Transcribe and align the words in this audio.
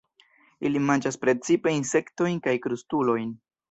Ili 0.69 0.81
manĝas 0.85 1.21
precipe 1.27 1.77
insektojn 1.83 2.45
kaj 2.51 2.61
krustulojn. 2.67 3.35